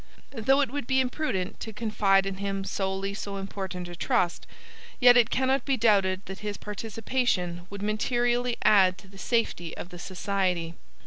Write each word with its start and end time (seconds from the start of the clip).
Though 0.33 0.61
it 0.61 0.71
would 0.71 0.87
be 0.87 0.99
imprudent 0.99 1.59
to 1.59 1.71
confide 1.71 2.25
in 2.25 2.37
him 2.37 2.63
solely 2.63 3.13
so 3.13 3.35
important 3.37 3.87
a 3.87 3.95
trust, 3.95 4.47
yet 4.99 5.15
it 5.15 5.29
cannot 5.29 5.63
be 5.63 5.77
doubted 5.77 6.25
that 6.25 6.39
his 6.39 6.57
participation 6.57 7.67
would 7.69 7.83
materially 7.83 8.57
add 8.63 8.97
to 8.97 9.07
the 9.07 9.19
safety 9.19 9.77
of 9.77 9.89
the 9.89 9.99
society. 9.99 10.73